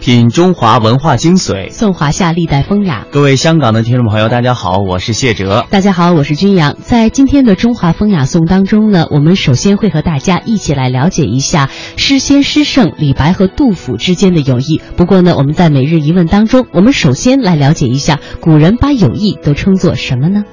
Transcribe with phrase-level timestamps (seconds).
[0.00, 3.06] 品中华文化精髓，颂华夏历代风雅。
[3.10, 5.66] 各位香港的听众朋友，大家好，我是谢哲。
[5.68, 6.74] 大家好，我是君阳。
[6.82, 14.80] 在今天的中华风雅颂当中呢，我们首先会和大家一起来了解一下诗仙诗圣李白和杜甫之间的友谊。
[14.96, 20.44] 不过呢，我们在每日一问当中，我们首先来了解一下古人把友谊都称作什么呢？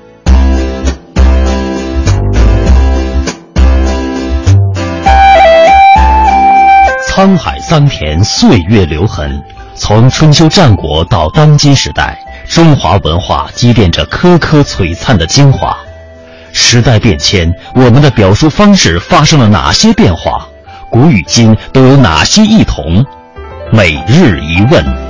[7.17, 9.41] 沧海桑田，岁月留痕。
[9.73, 12.15] 从春秋战国到当今时代，
[12.47, 15.75] 中华文化积淀着颗颗璀璨的精华。
[16.53, 20.47] 时代变迁，我们的表述方式发生了哪些变化？
[20.91, 23.03] 古与今都有哪些异同？
[23.71, 25.06] 每日一问。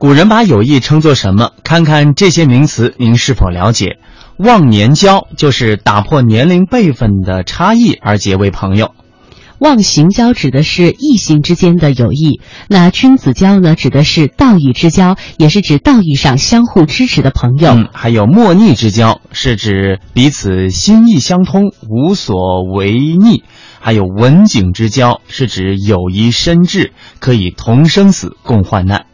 [0.00, 1.50] 古人把友谊称作什么？
[1.62, 3.98] 看看这些名词，您是否了解？
[4.38, 8.92] 忘年交就是打破年龄辈分的差异而结为朋友。
[9.58, 12.40] 忘形交指的是异性之间的友谊。
[12.66, 17.72] 那君子交呢，指的是道义之交，也是指道义上相互支持的朋友。
[17.74, 23.42] 嗯，还有莫逆之交，是指彼此心意相通，无所违逆。
[23.80, 29.04] 还有文景之交，是指友谊深挚，可以同生死，共患难。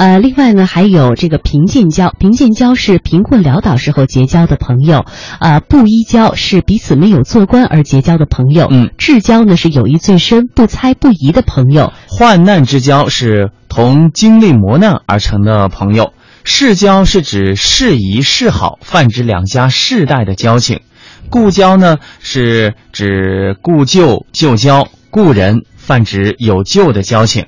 [0.00, 5.04] 呃，另外呢，还有这个贫贱交，贫贱交是贫困潦倒时候结交的朋友，
[5.40, 20.80] 啊，布衣交是彼此没有做官而结交的朋友，嗯，至交呢是友谊最深、不猜不疑的朋友，患难之交是同经历磨难而成的朋友，世交是指世宜世好泛指两家世代的交情，
[21.28, 27.44] 故交呢是指故旧旧交故人泛指有旧的交情。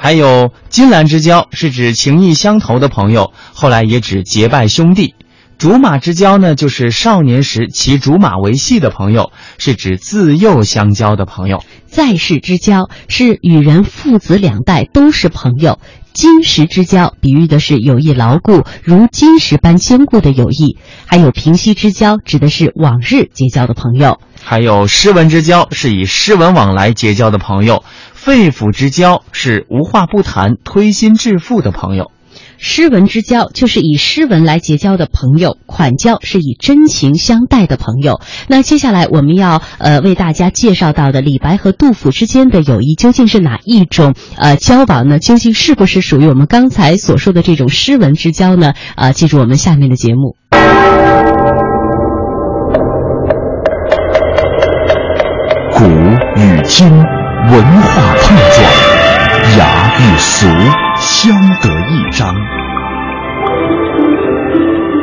[0.00, 5.14] 还有金兰之交，是指情谊相投的朋友，后来也指结拜兄弟；
[5.58, 11.58] 竹马之交呢，就是少年时骑竹马为戏的朋友，是指自幼相交的朋友；
[11.88, 15.80] 在世之交是与人父子两代都是朋友；
[16.14, 20.76] 金石之交比喻的是友谊牢固如金石般坚固的友谊；
[21.06, 27.82] 还有平息之交指的是往日结交的朋友；还有诗文之交是以诗文往来结交的朋友。
[28.28, 32.10] 肺腑之交是无话不谈、推心置腹的朋友；
[32.58, 38.20] 诗文之交就是以诗文来结交的朋友；款交是以真情相待的朋友。
[38.46, 45.18] 那接下来我们要呃为大家介绍到的李白和杜甫之间的友谊究竟是哪一种呃交往呢？
[45.18, 48.74] 究竟是不是属于我们刚才所说的这种诗文之交呢？
[48.94, 50.36] 啊，记住我们下面的节目。
[55.72, 55.86] 古
[56.38, 56.92] 与今。
[57.46, 60.46] 文化碰撞，雅与俗
[60.98, 62.34] 相得益彰，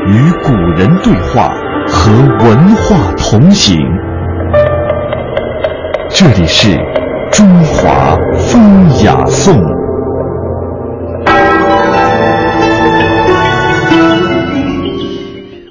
[0.06, 1.50] 与古人对话，
[1.88, 2.12] 和
[2.46, 3.80] 文化同行。
[6.10, 6.78] 这里是
[7.32, 9.60] 中华风雅颂。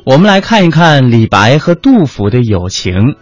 [0.05, 3.15] 我们来看一看李白和杜甫的友情。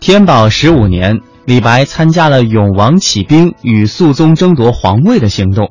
[0.00, 1.20] 天宝十五年。
[1.44, 5.70] 李白参加了永王起兵与肃宗争夺皇位的行动，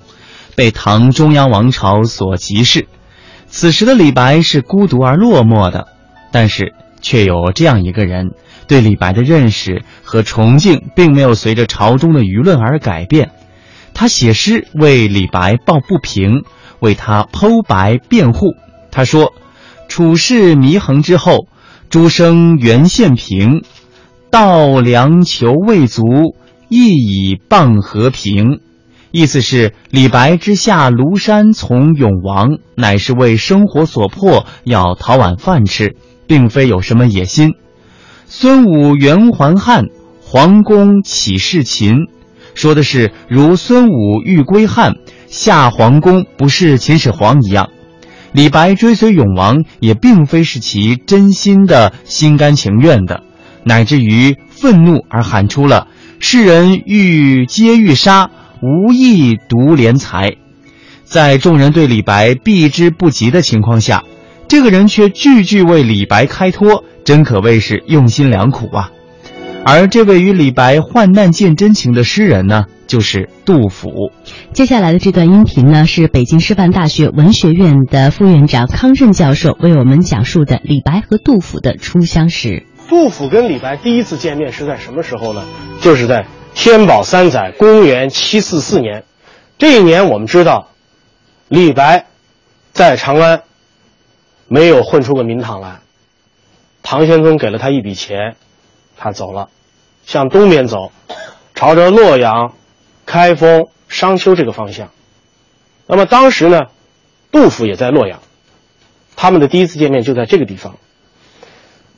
[0.56, 2.88] 被唐中央王朝所急视。
[3.48, 5.88] 此时的李白是孤独而落寞的，
[6.32, 8.32] 但是却有这样一个人，
[8.68, 13.32] 对李白的认识和崇敬并没有随着朝中的舆论而改变。
[13.94, 16.44] 他写诗为李白抱不平，
[16.80, 18.56] 为他剖白辩护。
[18.92, 19.34] 他说
[19.88, 21.48] ：“处世弥衡之后，
[21.90, 23.64] 诸生原现平。”
[24.32, 26.06] 稻粮求未足，
[26.70, 28.62] 亦以傍和平。
[29.12, 35.98] 意思是李白之下庐山从永王，乃是为生活所迫，要讨碗饭吃，
[36.28, 37.56] 并非有什么野心。
[38.26, 39.88] 孙武圆还汉，
[40.22, 41.96] 皇宫岂是秦”，
[42.56, 44.94] 说的是如孙武欲归汉，
[45.28, 47.70] 下皇宫不是秦始皇一样。
[48.32, 53.24] 李白追随永王，也并非是其真心的心甘情愿的，
[53.64, 55.88] 乃至于愤怒而喊出了
[56.20, 58.30] “世人欲皆欲杀，
[58.62, 60.36] 无意独怜才”。
[61.04, 64.04] 在众人对李白避之不及的情况下，
[64.48, 68.92] 这个人却句句为李白开脱，真可谓是用心良苦啊。
[69.64, 74.12] 而这位与李白患难见真情的诗人呢，就是杜甫。
[74.54, 82.66] 接下来的这段音频呢，是北京师范大学文学院的副院长康震教授为我们讲述的李白和杜甫的初相识。
[82.92, 85.48] 杜甫跟李白第一次见面是在什么时候呢？
[85.80, 89.06] 就是在天宝三载，公元七四四年。
[89.58, 90.68] 这一年，我们知道，
[91.48, 92.08] 李白
[92.74, 93.44] 在长安
[94.50, 95.80] 没有混出个名堂来，
[96.84, 98.36] 唐玄宗给了他一笔钱。
[98.98, 99.48] 他走了，
[100.06, 100.92] 向东边走，
[101.56, 102.56] 朝着洛阳、
[103.06, 104.90] 开封、商丘这个方向。
[105.88, 106.64] 那么当时呢，
[107.32, 108.20] 杜甫也在洛阳，
[109.16, 110.76] 他们的第一次见面就在这个地方。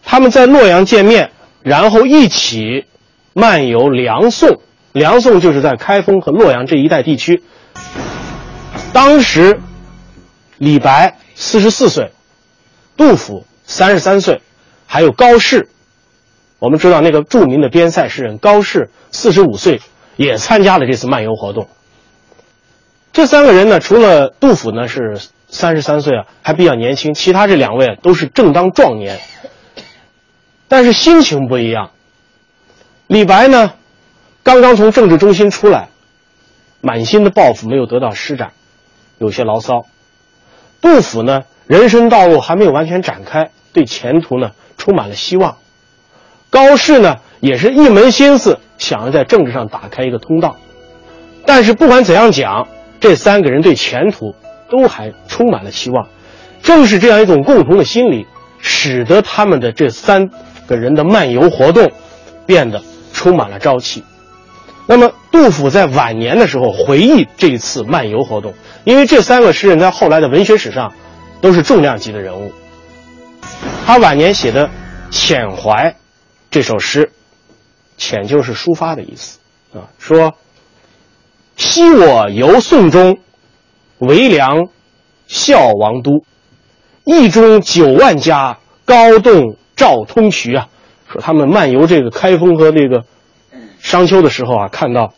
[0.03, 2.85] 他们在洛阳见面，然后一起
[3.33, 4.59] 漫游梁宋。
[4.91, 7.41] 梁宋就是在开封和洛阳这一带地区。
[8.93, 9.59] 当时，
[10.59, 12.11] 李白四十四岁，
[12.95, 14.41] 杜甫三十三岁，
[14.85, 15.69] 还有高适。
[16.59, 19.81] 我们知道那个著名的边塞诗人高适，四十五岁
[20.15, 21.67] 也参加了这次漫游活动。
[23.11, 29.19] 这三个人呢，除了杜甫呢是三十三岁啊，还比较年轻，其他这两位都是正当壮年。
[30.73, 31.91] 但是心情不一样。
[33.05, 33.73] 李白呢，
[34.41, 35.89] 刚刚从政治中心出来，
[36.81, 38.53] 满心的抱负没有得到施展，
[39.19, 39.85] 有些牢骚。
[40.81, 45.57] 杜甫呢，人生道路还没有完全展开，对前途呢充满了希望。
[46.49, 50.57] 高适呢，也是一门心思想要在政治上打开一个通道，
[51.45, 52.67] 但是不管怎样讲，
[52.99, 54.33] 这三个人对前途
[54.71, 56.07] 都还充满了期望。
[56.63, 58.25] 正是这样一种共同的心理，
[58.57, 60.31] 使得他们的这三
[60.67, 61.91] 个人的漫游活动
[62.45, 62.81] 变得
[63.13, 64.03] 充满了朝气。
[64.85, 70.93] 那么，杜甫在晚年的时候回忆这次漫游活动，因为这三个诗人在后来的文学史上
[71.41, 72.51] 都是重量级的人物。
[73.85, 74.67] 他晚年写的
[75.11, 75.89] 《遣怀》。
[76.51, 77.11] 这首诗，
[77.97, 79.39] 遣就是抒发的意思
[79.73, 79.89] 啊。
[79.97, 80.35] 说
[81.57, 83.17] ：“昔我游宋中，
[83.97, 84.67] 为梁
[85.27, 86.23] 孝王都。
[87.05, 90.67] 驿中九万家，高栋赵通渠啊。”
[91.11, 93.03] 说他们漫游这个开封和这个
[93.79, 95.13] 商丘的时候啊，看到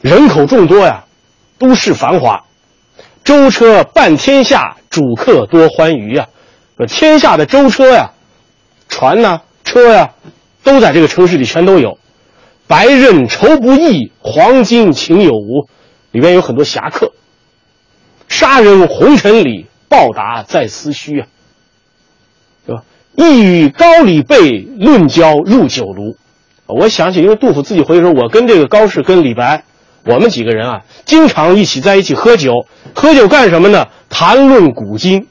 [0.00, 1.04] 人口众多呀，
[1.58, 2.44] 都市繁华，
[3.22, 6.28] 舟车半天下，主客多欢娱呀。
[6.76, 8.12] 说天下的舟车呀，
[8.88, 9.42] 船呢？
[9.64, 10.14] 车呀，
[10.64, 11.98] 都在这个城市里全都有。
[12.66, 15.68] 白刃愁不易，黄金情有无，
[16.10, 17.12] 里边有很多侠客。
[18.28, 21.26] 杀人红尘里，报答在思绪啊，
[23.18, 26.16] 一与高礼备，论交入酒炉。
[26.66, 29.64] 我想起，因为杜甫自己回忆说，我跟这个高适、跟李白，
[30.04, 32.68] 我们几个人啊，经常一起在一起喝酒。
[32.94, 33.88] 喝酒干什么呢？
[34.08, 35.26] 谈论古今，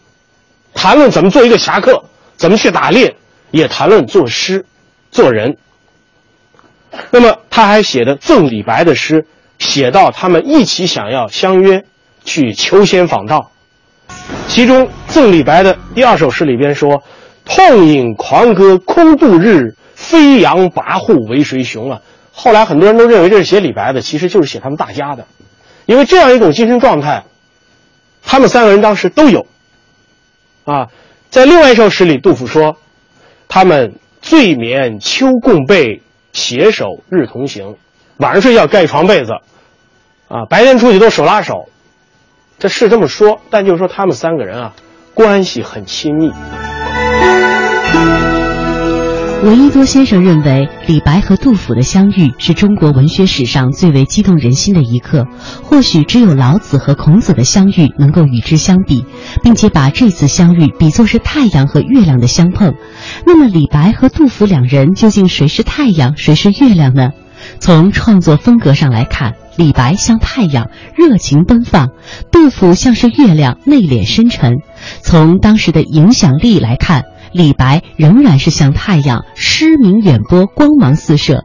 [0.73, 2.03] 谈论怎么做一个侠客，
[2.35, 3.15] 怎么去打猎。
[3.49, 4.65] 也谈论作诗、
[5.09, 5.55] 做人。
[7.11, 9.25] 那么他还写的赠李白的诗，
[9.59, 11.85] 写到他们一起想要相约
[12.25, 13.51] 去求仙访道。
[14.49, 17.03] 其中赠李白的第二首诗里边说
[17.47, 22.01] ：“痛饮狂歌空度日，飞扬跋扈为谁雄啊？”
[22.31, 25.25] 后来很多人都认为这是写李白的，其实就是写他们大家的，
[25.85, 27.23] 因为这样一种精神状态，
[28.21, 29.47] 他们三个人当时都有。
[30.65, 30.89] 啊，
[31.29, 32.77] 在另外一首诗里，杜甫说。
[33.49, 36.01] 他们醉眠秋共被，
[36.33, 37.77] 携手日同行。
[38.17, 39.31] 晚上睡觉盖床被子，
[40.27, 41.69] 啊，白天出去都手拉手。
[42.59, 44.75] 这是这么说，但就是说他们三个人啊，
[45.13, 46.33] 关系很亲密。
[49.43, 55.25] 闻一多先生认为，李白和杜甫的相遇是中国文学史上最为激动人心的一刻。
[55.63, 59.05] 或许只有老子和孔子的相遇能够与之相比，
[59.43, 62.73] 并且把这次相遇比作是太阳和月亮的相碰。
[63.25, 67.11] 那么，李白和杜甫两人究竟谁是太阳，谁是月亮呢？
[67.59, 71.89] 从创作风格上来看，李白像太阳，热情奔放；
[72.31, 74.55] 杜甫像是月亮，内敛深沉。
[75.01, 77.03] 从当时的影响力来看。
[77.31, 81.43] 李白仍然是像太阳，诗名远播，光芒四射。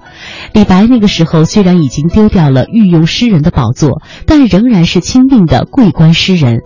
[0.53, 6.61] 李白那个时候虽然已经丢掉了御用诗人的宝座，但仍然是钦定的桂冠诗人。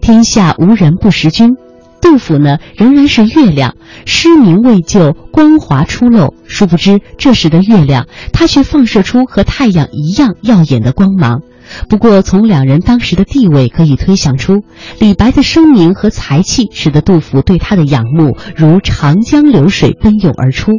[0.00, 1.56] 天下无人不识君。
[1.98, 6.34] 杜甫呢仍然是月亮，诗名未就，光华初露。
[6.46, 11.40] 殊不知这时的月亮，它却放射出和太阳一样耀眼的光芒。
[11.88, 14.62] 不过，从两人当时的地位可以推想出，
[14.98, 20.72] 李白的声名和才气使得杜甫对他的仰慕如长江流水奔涌而出。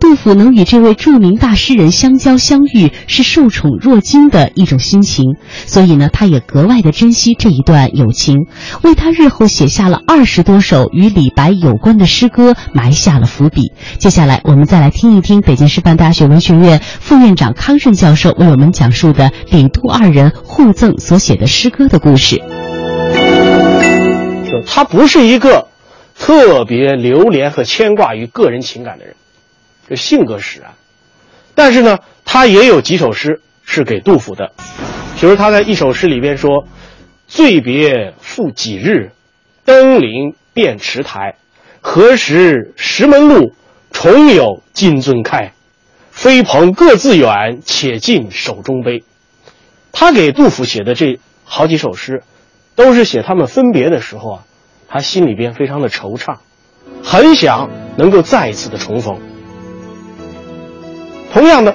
[0.00, 8.46] 杜甫能与这位著名大诗人相交相遇，是受宠若惊的一种心情，所以呢，他也格外的珍惜这一段友情，
[8.82, 13.72] 为他日后写下了二十多首与李白有关的诗歌埋下了伏笔。
[13.98, 20.25] 接下来，我们再来听一听北京师范大学文学院副院长康顺教授为我们讲述的李杜二人。
[20.30, 22.42] 互赠所写的诗歌的故事，
[24.66, 25.68] 他不是一个
[26.18, 29.14] 特别留恋和牵挂于个人情感的人，
[29.88, 30.72] 这性格使然。
[31.54, 34.52] 但是呢，他也有几首诗是给杜甫的，
[35.20, 36.66] 比如他在一首诗里边说
[37.26, 39.12] ：“醉别复几日，
[39.64, 41.36] 登临便池台。
[41.80, 43.52] 何时石门路，
[43.90, 45.52] 重有金樽开？
[46.10, 49.04] 飞蓬各自远，且尽手中杯。”
[49.98, 52.22] 他给杜甫写的这好几首诗，
[52.74, 54.42] 都是写他们分别的时候啊，
[54.88, 56.36] 他心里边非常的惆怅，
[57.02, 59.18] 很想能够再一次的重逢。
[61.32, 61.74] 同样的，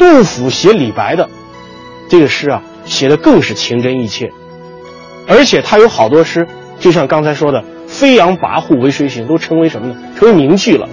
[0.00, 1.28] 杜甫写李白的
[2.10, 4.32] 这个诗啊，写的更是情真意切，
[5.28, 6.48] 而且他有好多诗，
[6.80, 9.96] 就像刚才说的“飞扬跋扈为谁行”，都成为什么呢？
[10.18, 10.88] 成为名句了。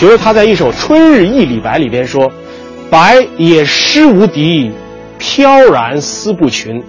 [0.00, 2.32] 比如他在一首《春日忆李白》里边说
[2.88, 4.72] ：“白也诗无敌。”
[5.18, 6.82] 飘然思不群，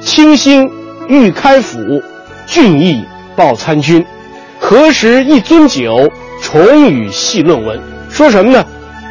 [0.00, 0.70] 清新
[1.08, 2.02] 欲开府，
[2.46, 3.04] 俊逸
[3.36, 4.04] 报参军。
[4.58, 6.10] 何时一樽酒，
[6.42, 7.80] 重与细论文？
[8.10, 8.64] 说什么呢？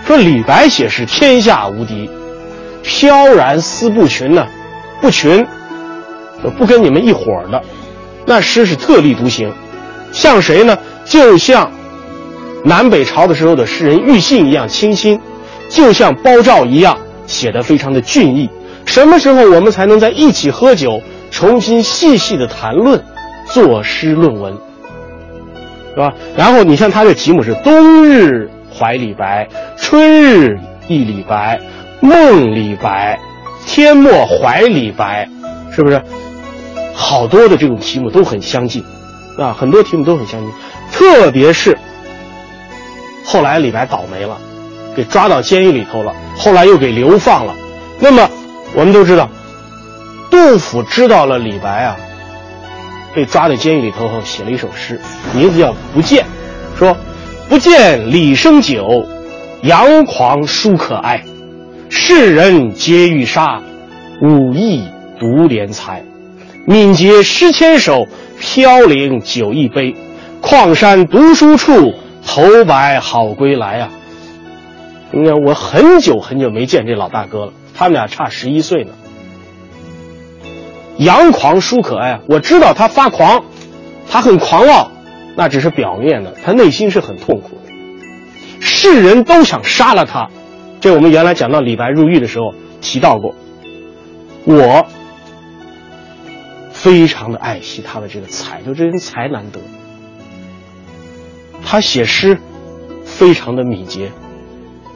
[0.06, 2.10] 说李白写诗天下无敌，
[2.82, 4.48] 飘然思不群呢，
[5.02, 5.46] 不群，
[6.58, 7.62] 不跟你们一伙的，
[8.26, 9.52] 那诗是特立独行，
[10.12, 10.78] 像谁呢？
[11.06, 11.72] 就像
[12.64, 15.20] 南北朝的时候的诗人庾信一样清新，
[15.70, 16.98] 就像包照一样。
[17.28, 18.50] 写的非常的俊逸，
[18.86, 23.04] 什么时候我们才能在一起喝酒，重新细细的谈论，
[23.52, 24.58] 作诗论文，
[25.94, 26.14] 是吧？
[26.36, 30.58] 然后你像他这题目是“冬日怀李白，春日
[30.88, 31.60] 忆李白，
[32.00, 33.20] 梦李白，
[33.66, 35.28] 天末怀李白”，
[35.72, 36.02] 是不是？
[36.96, 38.84] 好多的这种题目都很相近，
[39.38, 40.52] 啊，很多题目都很相近，
[40.92, 41.78] 特别是
[43.26, 44.38] 后来李白倒霉了。
[44.98, 47.54] 给抓到监狱里头了，后来又给流放了。
[48.00, 48.28] 那么，
[48.74, 49.30] 我们都知道，
[50.32, 51.96] 杜甫知道了李白啊
[53.14, 55.00] 被抓在监狱里头后，写了一首诗，
[55.36, 56.26] 名字叫《不见》，
[56.80, 56.98] 说
[57.48, 59.06] ：“不见李生久，
[59.62, 61.24] 杨狂书可哀。
[61.90, 63.62] 世人皆欲杀，
[64.22, 64.84] 武艺
[65.20, 66.04] 独怜才。
[66.66, 68.08] 敏捷诗千首，
[68.40, 69.96] 飘零酒一杯。
[70.42, 71.94] 矿山读书处，
[72.26, 73.90] 头白好归来啊。”
[75.12, 78.92] 你看，我很久很久没见这老大哥了，他们俩差十一岁呢。
[80.98, 82.20] 杨狂书可爱！
[82.28, 83.46] 我知道他发狂，
[84.10, 84.92] 他很狂傲，
[85.36, 87.72] 那只是表面的，他内心是很痛苦的。
[88.60, 90.30] 世人都想杀了他，
[90.82, 93.34] 这我们原来讲到李白入狱的时候提到过。
[94.44, 94.86] 我
[96.72, 99.60] 非常的爱惜他的这个才，就这人才难得。
[101.64, 102.40] 他写诗
[103.06, 104.12] 非常的敏捷。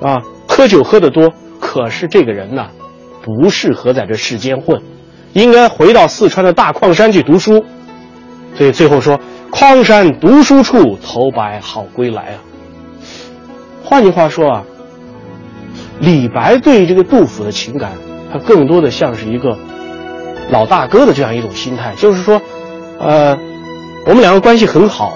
[0.01, 2.69] 啊，喝酒喝得多，可是这个人呐，
[3.21, 4.81] 不适合在这世间混，
[5.33, 7.63] 应该回到四川的大矿山去读书。
[8.55, 9.19] 所以最后说
[9.51, 12.37] ：“矿山读书处，头白好归来啊。”
[13.85, 14.63] 换句话说啊，
[15.99, 17.91] 李白对这个杜甫的情感，
[18.33, 19.57] 他更多的像是一个
[20.49, 22.41] 老大哥的这样一种心态，就是说，
[22.99, 23.37] 呃，
[24.07, 25.15] 我们两个关系很好，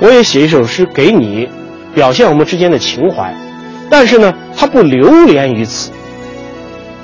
[0.00, 1.48] 我也写一首诗给你，
[1.94, 3.34] 表现我们之间的情怀。
[3.90, 5.90] 但是呢，他不流连于此，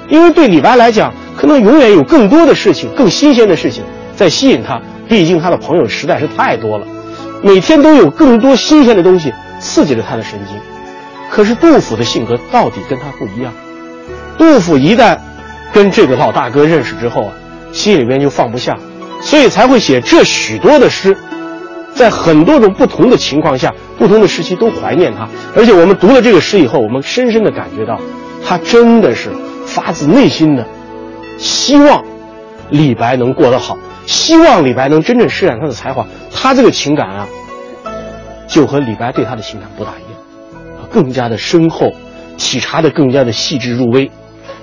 [0.08, 3.82] 因为对李白来讲，可能永远有更多的事情、更新鲜的事情
[4.14, 4.80] 在吸引他。
[5.08, 6.86] 毕竟他的朋友实在是太多了，
[7.42, 10.56] 每天都有更多新鲜的东西刺激着他的神经。
[11.30, 13.52] 可是杜甫的性格到底跟他不一样。
[14.38, 15.18] 杜甫一旦
[15.72, 17.32] 跟这个老大哥认识之后啊，
[17.72, 18.76] 心里边就放不下，
[19.20, 21.16] 所以才会写这许多的诗。
[21.96, 25.26] 在很多种不同的情况下，不同的时期都怀念他，
[25.56, 27.98] 而且我们读了这个诗以后，我们深深的感觉到，
[28.44, 29.30] 他真的是
[29.64, 30.66] 发自内心的
[31.38, 32.04] 希望
[32.68, 36.06] 李白能过得好，希望李白能真正施展他的才华。
[36.30, 37.26] 他这个情感啊，
[38.46, 41.92] 就和李白对他的情感不大一样，更加的深厚，
[42.36, 44.10] 体察的更加的细致入微。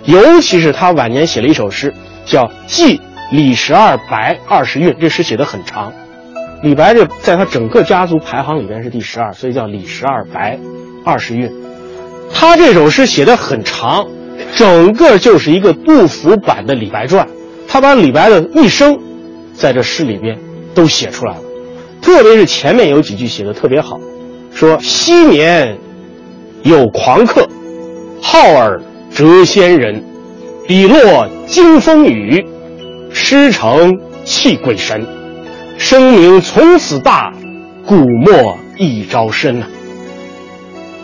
[0.05, 1.95] 尤其是他晚年写了一首诗，
[2.27, 5.93] 叫《记李十二白二十韵》，这诗写的很长。
[6.63, 10.57] 李白这在他整个家族排行里边是第十二，所以叫李十二白，
[11.03, 11.51] 二十韵。
[12.33, 14.07] 他这首诗写的很长，
[14.55, 17.27] 整个就是一个杜甫版的《李白传》，
[17.67, 18.97] 他把李白的一生，
[19.53, 20.39] 在这诗里边
[20.73, 21.41] 都写出来了。
[22.01, 23.99] 特别是前面有几句写的特别好，
[24.53, 25.77] 说昔年
[26.63, 27.45] 有狂客，
[28.21, 28.81] 号尔
[29.13, 30.01] 谪仙人，
[30.65, 32.45] 笔落惊风雨，
[33.11, 35.05] 诗成泣鬼神。
[35.77, 37.33] 声名从此大，
[37.85, 39.67] 古墨一朝深呐。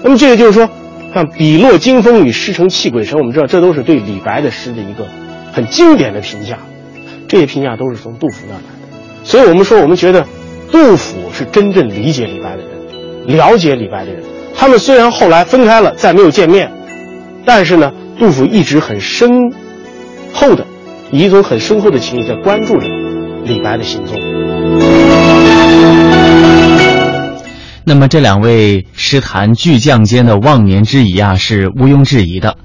[0.03, 0.69] 那么这个就是说，
[1.13, 5.05] 像“笔落惊风雨，诗成泣鬼神”，我们知道这都是对李白的诗的一个
[5.51, 6.57] 很经典的评价。
[7.27, 8.67] 这些评价都是从杜甫那来的。
[9.23, 10.25] 所以我们说，我们觉得
[10.71, 14.23] 杜甫是真正理解李白的人，了解李白的人。
[14.55, 16.71] 他们虽然后来分开了，再没有见面，
[17.45, 19.51] 但是呢，杜甫一直很深
[20.33, 20.65] 厚的，
[21.11, 22.87] 以一种很深厚的情谊在关注着
[23.43, 24.58] 李白的行踪。
[27.83, 32.55] 那么这两位诗坛巨匠间的忘年之谊啊，是毋庸置疑的。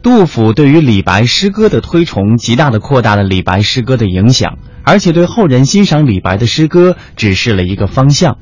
[0.00, 8.38] 杜甫对于李白诗歌的推崇，极大的扩大了李白诗歌的影响，而且对后人欣赏李白的诗歌指示了一个方向。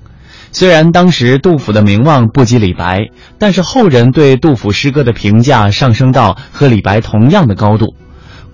[0.53, 3.09] 虽然当时杜甫的名望不及李白，
[3.39, 7.97] 但是后人对杜甫诗歌的评价上升到和李白同样的高度。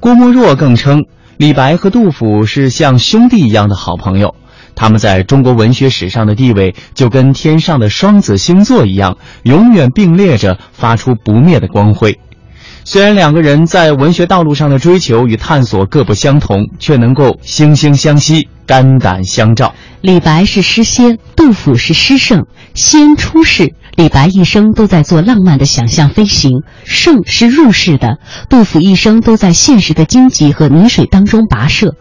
[0.01, 1.05] 郭沫若更称。
[1.37, 4.37] 李白和杜甫是像兄弟一样的好朋友，
[4.75, 12.19] 他们在中国文学史上的地位就跟天上的双子星座一样，永远并列着，发出不灭的光辉。
[12.87, 19.75] 虽然两个人在文学道路上的追求与探索各不相同，却能够惺惺相惜，肝胆相照。
[20.03, 22.45] 李白是诗仙，杜甫是诗圣。
[22.75, 31.95] 先出世，李白一生都在做浪漫的想象飞行；圣是入世的，杜甫一生都在现实的荆棘和泥水当中跋涉。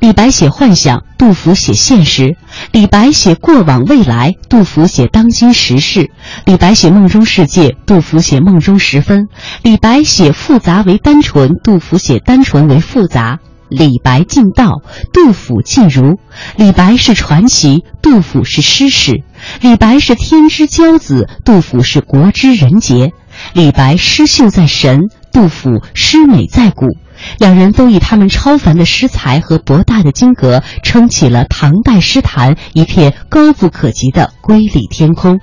[0.00, 2.34] 李白写幻想，杜甫写现实；
[2.72, 6.10] 李白写过往未来，杜甫写当今时事；
[6.44, 9.24] 李白写梦中世界，杜甫写梦中时分；
[9.62, 13.38] 李白写复杂为单纯，杜甫写单纯为复杂。
[13.68, 16.18] 李白进道，杜甫进儒。
[16.56, 19.22] 李白是传奇，杜甫是诗史。
[19.60, 23.12] 李白是天之骄子，杜甫是国之人杰。
[23.52, 26.86] 李白诗秀在神，杜甫诗美在骨。
[27.38, 35.40] 两人都以他们超凡的诗才和博大的经阁，撑起了唐代诗坛一片高不可及的瑰丽天空。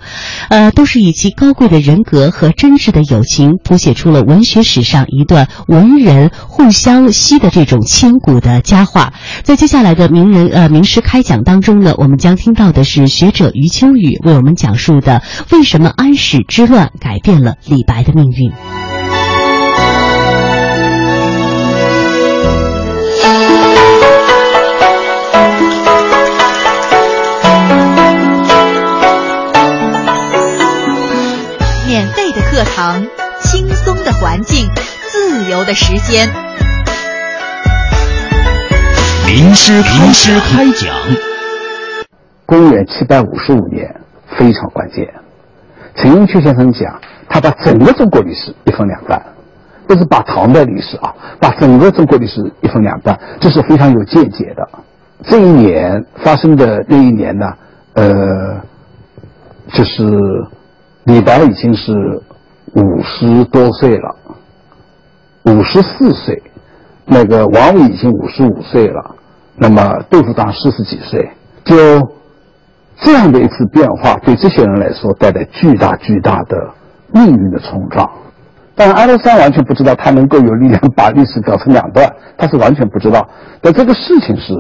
[0.50, 9.14] 呃，都是以其高贵的人格和真挚的友情，谱写出了文学史上一段文人互相惜的这种千古的佳话。
[9.44, 18.85] 在接下来的名人呃名师开讲当中呢，我们将听到的是学者余秋雨为我们讲述的为什么安史之乱改变了李白的命运。
[32.56, 33.06] 课堂，
[33.42, 34.66] 轻松的环境，
[35.12, 36.26] 自由的时间。
[39.28, 40.96] 名师名师开讲。
[42.46, 43.94] 公元七百五十五年
[44.38, 45.06] 非常关键。
[45.96, 49.22] 陈寅恪先生讲，他把整个中国历史一分两半，
[49.86, 54.66] 不是把唐代历史啊，把整个中国历史一分两半，这是非常有见解的。
[55.26, 57.48] 这一年发生的那一年呢，
[57.96, 58.62] 呃，
[59.74, 60.06] 就是
[61.04, 61.92] 李白已经是。
[62.76, 64.16] 五十多岁了，
[65.46, 66.42] 五十四岁，
[67.06, 69.16] 那个王维已经五十五岁了，
[69.56, 71.30] 那么杜甫当四十几岁，
[71.64, 71.76] 就
[72.98, 76.58] 这样的一次变化，对这些人来说带来巨大巨大的
[77.14, 78.10] 命运的冲撞。
[78.76, 83.26] 但安禄山完全不知道他能够有力量把历史搞成两段，他是完全不知道。
[83.62, 84.54] 但这个事情是，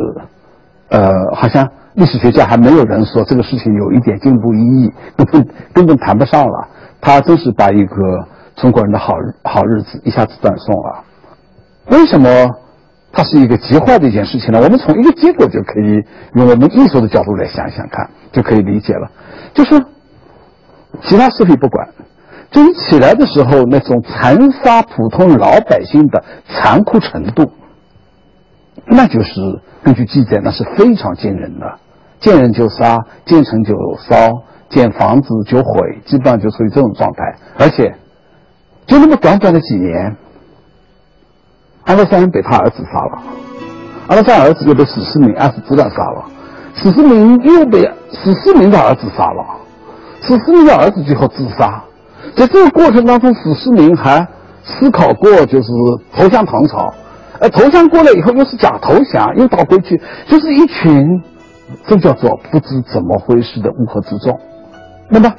[0.87, 6.67] 呃，好像历史学家还没有人说这个事情有一点进步意义，根本根本谈不上了。
[7.05, 11.03] 他真是把一个中国人的好日好日子一下子断送了。
[11.91, 12.27] 为什么
[13.11, 14.59] 它是一个极坏的一件事情呢？
[14.59, 19.07] 我们从一个结果就可以用我们艺术的角度来想想看，就可以理解了。
[19.53, 19.85] 就是
[21.03, 21.87] 其他是非不管，
[22.49, 27.51] 就你起来的时候那种残杀普通老百姓的残酷程度，
[28.87, 31.77] 那就是根据记载那是非常惊人的，
[32.19, 34.41] 见人就杀，见城就烧。
[34.69, 37.95] 建房子就毁，基本上就处于这种状态，而且
[38.85, 40.15] 就那么短短的几年，
[41.83, 43.23] 安禄山被他儿子杀了，
[44.07, 46.25] 安禄山儿子又被史思明、安史之乱杀了，
[46.75, 49.45] 史思明又被史思明的儿子杀了，
[50.21, 51.83] 史思明的儿子最后自杀，
[52.35, 54.27] 在这个过程当中，史思明还
[54.63, 55.67] 思考过就是
[56.11, 56.91] 投降唐朝，
[57.39, 61.23] 呃，投降过了以后又是假投降，又倒回去，就是一群
[61.85, 64.39] 这叫做不知怎么回事的乌合之众。
[65.09, 65.33] 那么，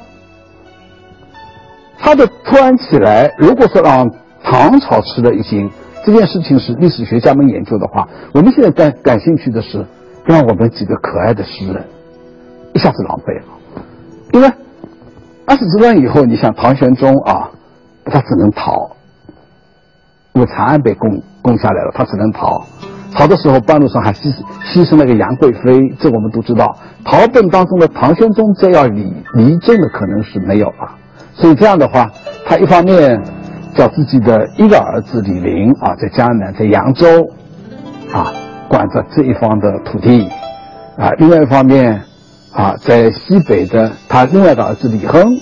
[1.99, 4.09] 他的突然起来，如果说让
[4.43, 5.69] 唐朝吃了一惊，
[6.05, 9.85] 这件事情是历史学家们研究的话，我们现在感感兴趣的是，
[10.25, 11.85] 让我们几个可爱的诗人
[12.73, 13.83] 一下子狼狈了，
[14.31, 14.49] 因为
[15.45, 17.49] 安史之乱以后，你像唐玄宗啊，
[18.05, 18.95] 他只能逃，
[20.33, 22.65] 因为长安被攻攻下来了，他只能逃。
[23.17, 24.31] 逃的时候，半路上还牺
[24.63, 26.77] 牺牲了个杨贵妃，这我们都知道。
[27.03, 30.95] 逃奔当中的唐玄宗，这要离离政的可能是没有了。
[31.33, 32.11] 所以这样的话，
[32.45, 33.19] 他一方面
[33.75, 37.07] 叫自己的一个儿子李陵啊，在江南，在扬州，
[38.13, 38.31] 啊，
[38.69, 40.29] 管着这一方的土地，
[40.95, 42.03] 啊，另外一方面，
[42.53, 45.39] 啊，在西北的他另外的儿子李亨，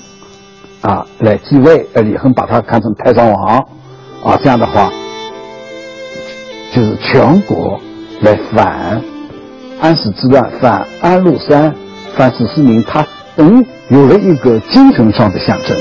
[0.81, 3.57] 啊，来继位，呃，李亨把他看成太上皇，
[4.23, 4.89] 啊，这样的话。
[6.75, 7.79] 就是全国
[8.21, 9.01] 来反
[9.79, 11.73] 安史之乱，反安禄山，
[12.17, 13.07] 反史思明，他
[13.37, 15.77] 等有了一个精神上的象征。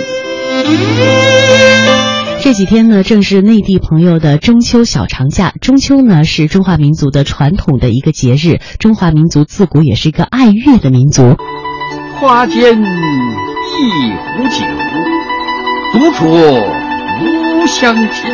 [2.40, 5.52] 这几天呢，正是内地朋友的中秋小长假。
[5.60, 11.34] 中秋呢，是中华民族的传统的一个节日，中华民族自古也是一个爱乐的民族。
[12.20, 12.84] 花间一
[14.12, 14.64] 壶酒，
[15.92, 16.62] 独酌
[17.20, 18.30] 无相亲。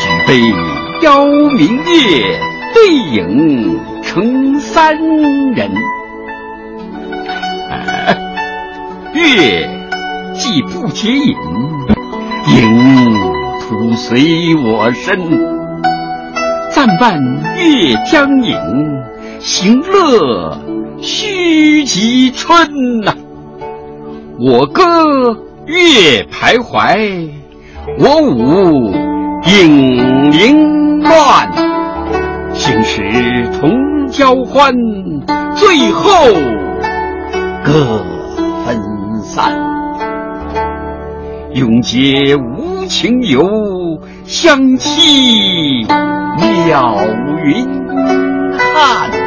[0.00, 0.73] 举杯。
[1.04, 2.40] 邀明月，
[2.72, 4.96] 对影成三
[5.52, 5.70] 人。
[9.12, 9.68] 月
[10.32, 11.36] 既不解饮，
[12.56, 13.14] 影
[13.60, 15.20] 徒随我身。
[16.70, 17.20] 暂伴
[17.54, 18.56] 月将影，
[19.40, 20.58] 行乐
[21.02, 22.66] 须及春
[23.02, 23.14] 呐。
[24.40, 24.82] 我歌
[25.66, 27.28] 月徘徊，
[27.98, 28.90] 我舞
[29.44, 30.83] 影零。
[31.04, 31.52] 乱，
[32.54, 34.74] 心事同交欢，
[35.54, 36.10] 最后
[37.62, 38.04] 各
[38.64, 38.80] 分
[39.22, 39.52] 散。
[41.52, 43.42] 永结无情游，
[44.24, 46.96] 相期邈
[47.44, 47.66] 云
[48.58, 49.23] 汉。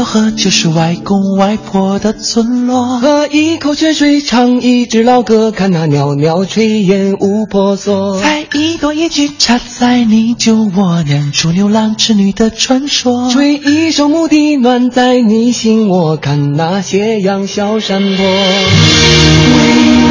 [0.00, 8.20] 河就是外公外婆的村落，喝一口泉水，唱一支老歌，看那袅袅炊烟无婆娑。
[8.20, 13.30] 采一朵野菊，插在你酒窝，念出牛郎织女的传说。
[13.30, 18.24] 吹一首牧笛，暖在你心窝，看那斜阳小山坡。
[18.24, 18.42] 为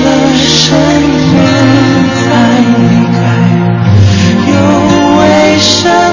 [0.03, 0.07] 了
[0.47, 1.37] 什么
[2.21, 2.79] 才离
[3.13, 3.19] 开？
[4.47, 4.53] 又
[5.19, 5.21] 为
[5.59, 6.10] 什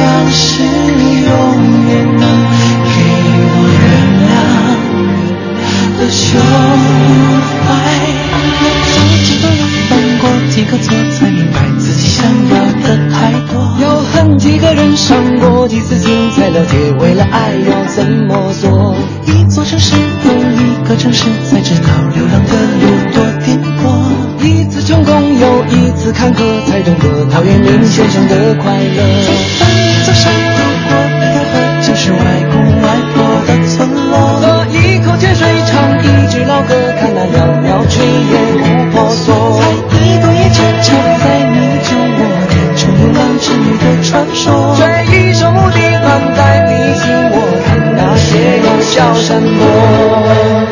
[0.00, 0.68] 像是永
[1.88, 2.90] 远能给
[3.52, 3.84] 我原
[4.24, 4.32] 谅
[5.98, 6.24] 的胸
[7.66, 7.68] 怀。
[8.64, 13.14] 有几个人犯过几个错，才明白自己想要的太
[13.52, 13.52] 多。
[13.82, 18.96] 有恨几个人伤过几次心，才了解为了爱要怎么做。
[19.26, 23.09] 一座城市又一个城市，才知道流浪的路。
[25.60, 28.96] 又一次坎坷，才懂得陶渊明先生的快乐。
[30.06, 30.56] 走山路
[30.88, 32.18] 过一条河，就是外
[32.50, 33.76] 公外婆的村
[34.08, 34.12] 落。
[34.40, 39.60] 喝一口泉水，唱一支老歌，看那袅袅炊烟无婆娑。
[39.60, 42.18] 采一朵野菊，插在你酒窝，
[42.48, 44.74] 念出牛郎织女的传说。
[44.76, 44.80] 吹
[45.12, 50.69] 一首牧笛，暖在你心窝，看那斜阳笑山坡。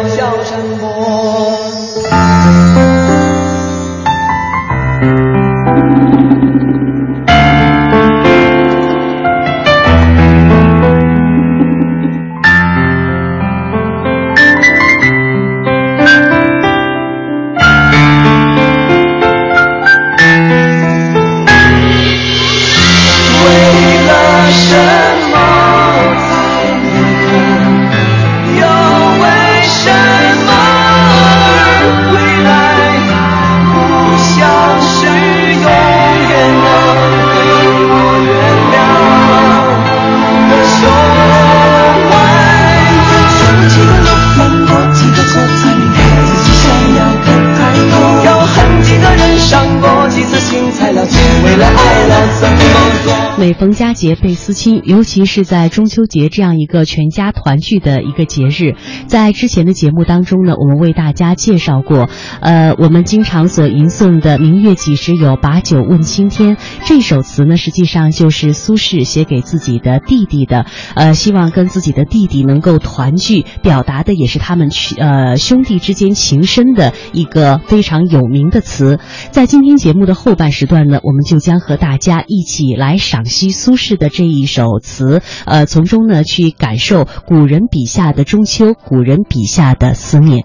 [53.59, 62.09] 逢佳节倍思亲，尤其是在中秋节这样一个全家团聚的一个节日，在之前的节目当中呢，我们为大家介绍过，
[62.41, 74.69] 呃，我们经常所吟诵的“明月几时有，把酒问青天”这首词呢，实际上就是苏轼写给自己的弟弟的，呃，希望跟自己的弟弟能够团聚，表达的也是他们
[74.99, 79.01] 呃兄弟之间情深的一个非常有名的词。
[79.31, 83.25] 在今天节目的后半时段呢，我们就将和大家一起来赏。
[83.29, 90.45] 析苏轼的这一首词，呃，从中呢去感受古人笔下的中秋，古人笔下的思念。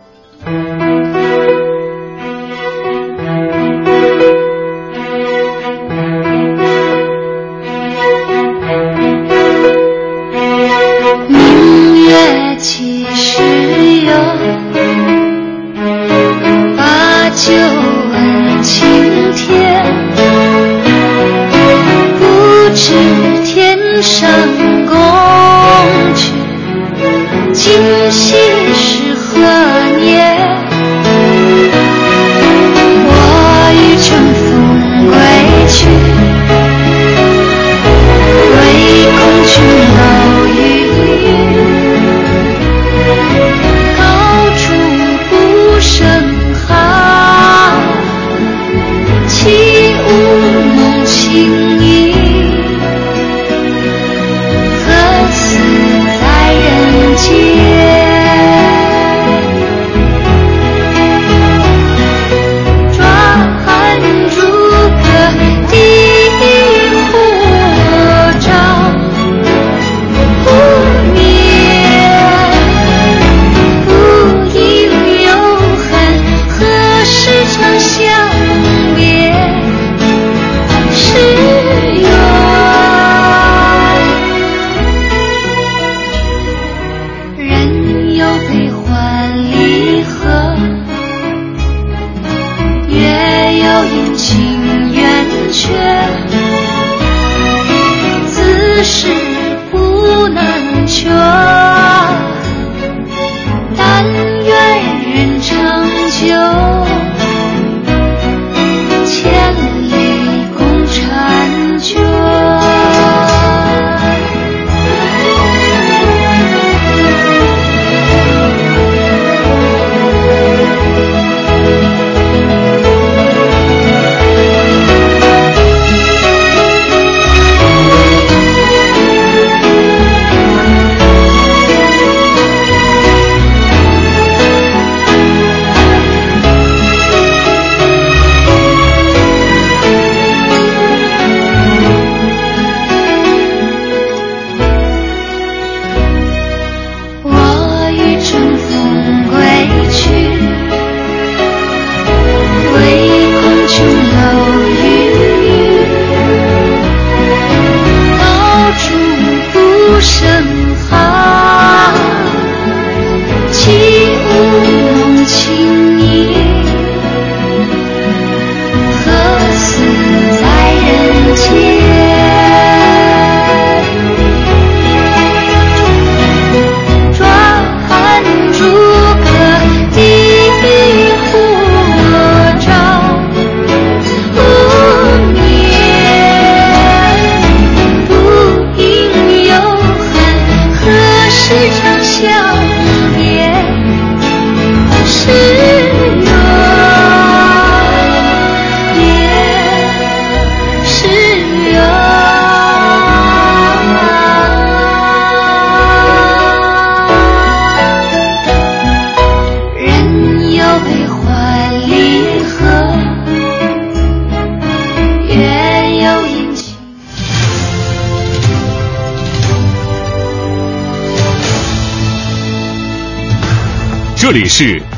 [24.24, 24.96] 天上宫
[26.16, 26.18] 阙，
[27.52, 28.38] 今夕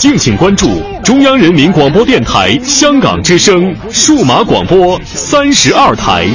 [0.00, 6.26] 敬请关注中央人民广播电台香港之声数码广播三十二台。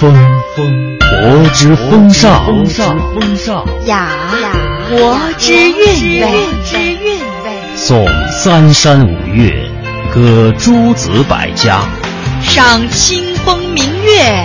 [0.00, 0.10] 风
[0.56, 4.08] 风国之风尚，风尚风尚雅
[4.40, 4.50] 雅
[4.88, 6.28] 国之韵味，
[6.64, 7.50] 之韵味。
[7.76, 9.52] 诵三山五岳，
[10.14, 11.82] 歌诸子百家，
[12.42, 14.42] 赏清风明月，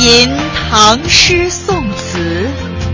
[0.00, 0.28] 吟
[0.72, 2.46] 唐诗宋词，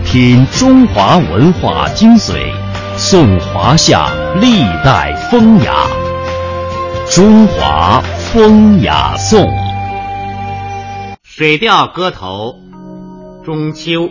[0.03, 2.51] 品中华文化精髓，
[2.97, 4.09] 颂华夏
[4.41, 5.85] 历代风雅。
[7.07, 9.45] 中华风雅颂。
[11.21, 12.55] 《水调歌头·
[13.45, 14.01] 中秋》，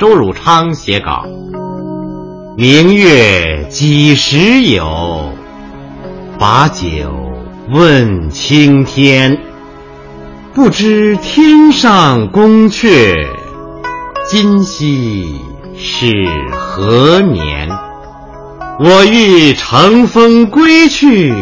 [0.00, 1.26] 周汝昌写稿。
[2.56, 5.32] 明月几时有？
[6.40, 6.84] 把酒
[7.70, 9.38] 问青天。
[10.58, 13.14] 不知天上宫阙，
[14.28, 15.40] 今夕
[15.76, 16.12] 是
[16.50, 17.70] 何年？
[18.80, 21.32] 我欲乘风归去，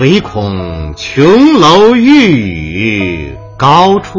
[0.00, 4.18] 唯恐琼楼玉宇，高处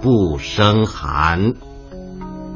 [0.00, 1.52] 不胜寒。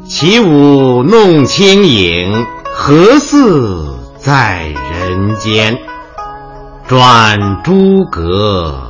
[0.07, 5.77] 起舞弄清影，何似在人间？
[6.87, 8.90] 转朱阁。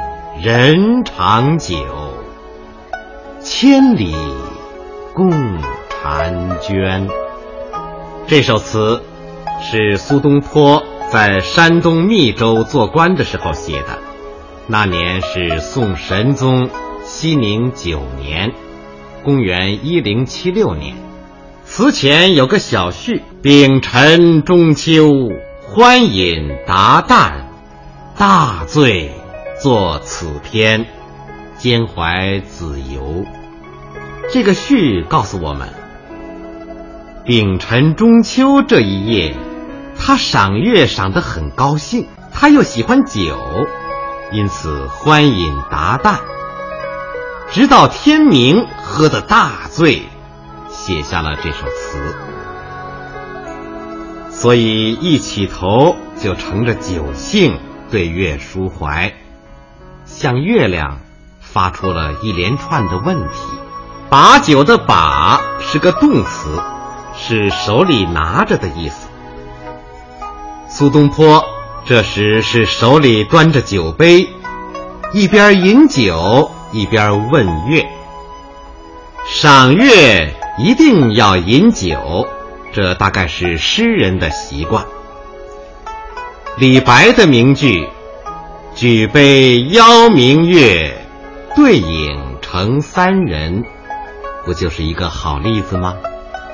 [0.43, 1.75] 人长久，
[3.43, 4.15] 千里
[5.13, 7.07] 共婵娟。
[8.25, 9.03] 这首词
[9.61, 13.99] 是苏东坡在山东密州做官的时候写的，
[14.65, 16.71] 那年是宋神宗
[17.03, 18.51] 熙宁九年，
[19.23, 20.95] 公元一零七六年。
[21.65, 25.07] 词前有个小序：“丙辰中秋，
[25.61, 27.43] 欢饮达旦，
[28.17, 29.11] 大醉。”
[29.61, 30.87] 作此篇，
[31.55, 33.25] 兼怀子由。
[34.31, 35.69] 这个序告诉我们，
[37.25, 39.35] 丙辰中秋这一夜，
[39.95, 43.37] 他赏月赏得很高兴，他又喜欢酒，
[44.31, 46.21] 因此欢饮达旦，
[47.51, 50.01] 直到天明，喝得大醉，
[50.69, 52.15] 写下了这首词。
[54.31, 57.59] 所以一起头就乘着酒兴，
[57.91, 59.13] 对月抒怀。
[60.11, 60.99] 向月亮
[61.39, 63.39] 发出了一连串的问题。
[64.09, 66.61] 把酒的“把”是个动词，
[67.17, 69.07] 是手里拿着的意思。
[70.67, 71.45] 苏东坡
[71.85, 74.29] 这时是手里端着酒杯，
[75.13, 77.87] 一边饮酒一边问月。
[79.25, 82.27] 赏月一定要饮酒，
[82.73, 84.85] 这大概是诗人的习惯。
[86.57, 87.89] 李白的名句。
[88.73, 91.05] 举杯邀明月，
[91.55, 93.63] 对影成三人，
[94.45, 95.95] 不就是一个好例子吗？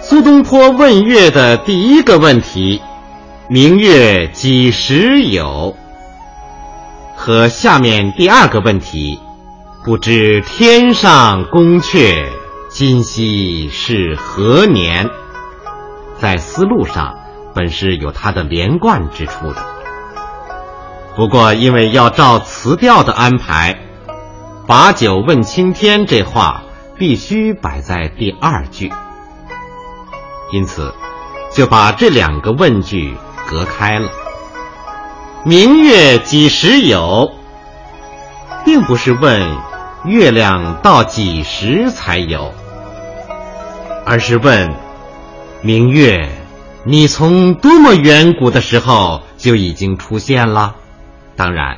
[0.02, 2.82] 苏东坡问月的第一个问题
[3.50, 5.76] ：“明月几时有？”
[7.16, 9.20] 和下面第二个问题
[9.86, 12.26] ：“不知天上宫阙，
[12.70, 15.10] 今夕是何年？”
[16.20, 17.20] 在思路上
[17.54, 19.77] 本是有它的连贯之处的。
[21.18, 23.80] 不过，因为要照词调的安排
[24.68, 26.62] ，“把酒问青天”这话
[26.96, 28.94] 必须摆在第二句，
[30.54, 30.94] 因此
[31.52, 33.18] 就把这两个问句
[33.50, 34.12] 隔开了。
[35.44, 37.32] 明月几时有？
[38.64, 39.58] 并不是问
[40.06, 42.54] 月亮到几时才有，
[44.06, 44.72] 而是问
[45.64, 46.30] 明月，
[46.84, 50.76] 你从多么远古的时候就已经出现了？
[51.38, 51.78] 当然，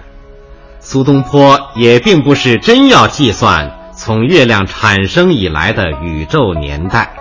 [0.80, 7.14] 苏东坡也并不是真要计算从月亮产生以来的宇宙年代，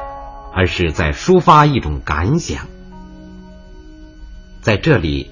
[0.55, 2.67] 而是在抒发一种感想。
[4.63, 5.31] 在这里，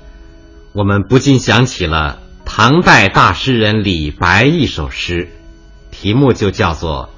[0.73, 2.19] 我们不禁想起了。
[2.45, 5.29] 唐代大诗人李白一首诗，
[5.91, 7.11] 题目就叫做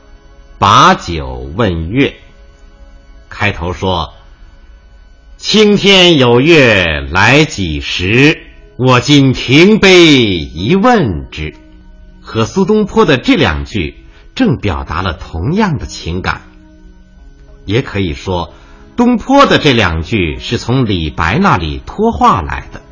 [0.59, 2.09] 《把酒问月》。
[3.29, 4.15] 开头说
[5.37, 8.48] ：“青天有月来几时？
[8.79, 11.55] 我今停杯一问之。”
[12.23, 14.05] 和苏东坡的这两句
[14.35, 16.43] 正表达了同样的情感。
[17.65, 18.53] 也可以说，
[18.97, 22.83] 东坡的这两句是从李白那里托话来的。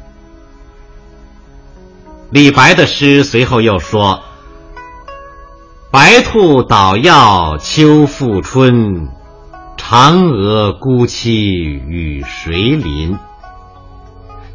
[2.31, 4.23] 李白的诗随后又说
[5.93, 9.09] ：“白兔捣药秋复春，
[9.77, 13.19] 嫦娥孤栖与谁邻？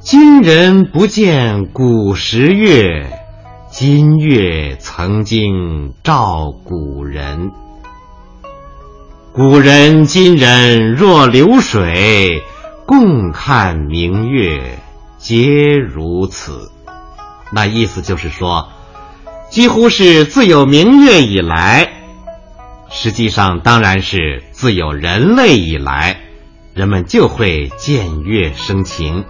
[0.03, 3.19] 今人不见古时月，
[3.69, 7.51] 今月曾经照古人。
[9.31, 12.41] 古人今人若流水，
[12.87, 14.79] 共看明月，
[15.19, 16.71] 皆如此。”
[17.53, 18.69] 那意思就是说，
[19.51, 21.93] 几乎是自有明月以来，
[22.89, 26.21] 实际上当然是自有人类以来，
[26.73, 29.25] 人们就会见月生情。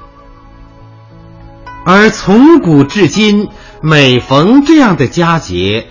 [1.84, 3.50] 而从古至今，
[3.82, 5.88] 每逢这样的佳节，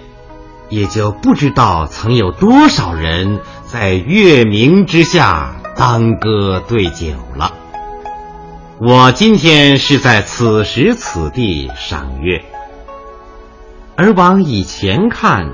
[0.68, 7.54] 也就不知道曾有多少人在月明之下当歌对酒了。
[8.78, 12.44] 我今天是在此时此地赏月，
[13.96, 15.50] 而往以前看，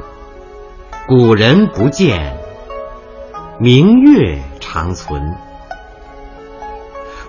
[1.08, 2.36] 古人不见，
[3.58, 5.34] 明月长存；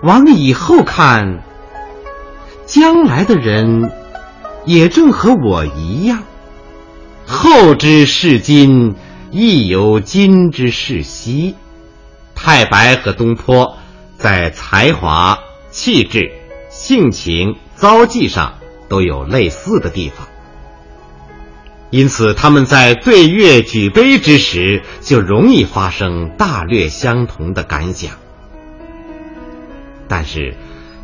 [0.02, 1.42] 往以后看，
[2.68, 3.90] 将来的人
[4.66, 6.22] 也正和我一样，
[7.26, 8.94] 后之视今，
[9.30, 11.56] 亦犹今之视昔。
[12.34, 13.78] 太白和东坡
[14.18, 15.40] 在才华。
[15.70, 16.32] 气质、
[16.70, 18.54] 性情、遭际上
[18.88, 20.26] 都有类似的地方，
[21.90, 28.12] 因此他们在对月举杯之时，就容易发生大略相同的感想。
[30.08, 30.56] 但是，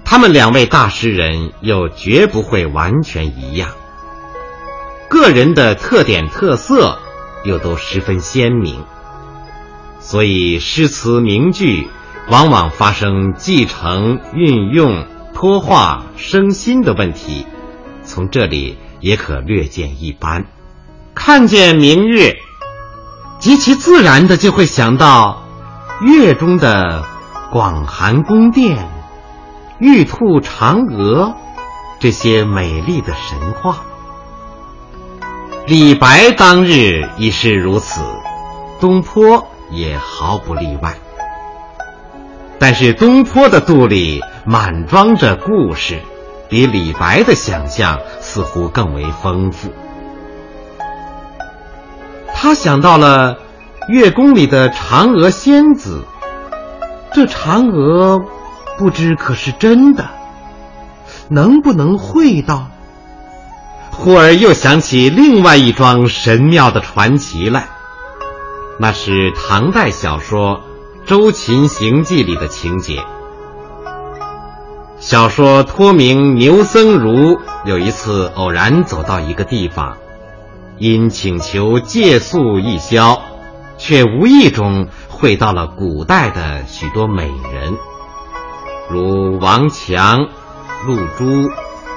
[0.04, 3.70] 他们两位大诗人又绝不会完全一样，
[5.08, 6.98] 个人的特点特色
[7.44, 8.84] 又都十分鲜明，
[10.00, 11.88] 所以诗词名句。
[12.30, 17.46] 往往发生继承、运用、托化、生新的问题，
[18.02, 20.46] 从这里也可略见一斑。
[21.14, 22.38] 看见明月，
[23.38, 25.44] 极其自然的就会想到
[26.00, 27.04] 月中的
[27.52, 28.88] 广寒宫殿、
[29.78, 31.34] 玉兔嫦娥
[31.98, 33.78] 这些美丽的神话。
[35.66, 38.00] 李白当日已是如此，
[38.80, 40.94] 东坡也毫不例外。
[42.58, 46.00] 但是东坡的肚里满装着故事，
[46.48, 49.72] 比李白的想象似乎更为丰富。
[52.32, 53.38] 他想到了
[53.88, 56.04] 月宫里的嫦娥仙子，
[57.12, 58.22] 这嫦娥
[58.78, 60.08] 不知可是真的，
[61.28, 62.68] 能不能会到？
[63.90, 67.68] 忽而又想起另外一桩神妙的传奇来，
[68.80, 70.60] 那是唐代小说。
[71.06, 73.04] 《周秦行记》里的情节。
[74.98, 79.98] 小说托名牛僧孺有一次偶然走到一个地方，
[80.78, 83.20] 因请求借宿一宵，
[83.76, 87.76] 却无意中会到了古代的许多美人，
[88.88, 90.26] 如王强、
[90.86, 91.50] 陆珠、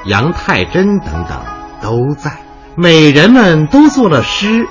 [0.06, 1.38] 杨太真等等
[1.82, 2.32] 都在。
[2.76, 4.68] 美人们都作了诗，